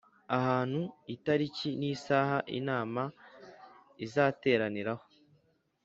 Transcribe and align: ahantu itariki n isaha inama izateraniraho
ahantu 0.37 0.81
itariki 1.15 1.69
n 1.79 1.81
isaha 1.93 2.37
inama 2.59 3.03
izateraniraho 4.05 5.05